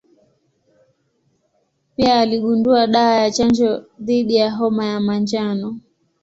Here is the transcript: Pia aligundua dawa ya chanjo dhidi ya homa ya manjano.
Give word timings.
Pia 1.95 2.19
aligundua 2.19 2.87
dawa 2.87 3.15
ya 3.15 3.31
chanjo 3.31 3.85
dhidi 3.99 4.35
ya 4.35 4.51
homa 4.51 4.85
ya 4.85 4.99
manjano. 4.99 5.79